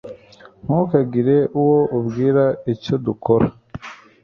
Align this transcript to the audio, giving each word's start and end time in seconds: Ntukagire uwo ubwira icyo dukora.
Ntukagire 0.63 1.37
uwo 1.61 1.79
ubwira 1.97 2.43
icyo 2.73 2.95
dukora. 3.05 3.47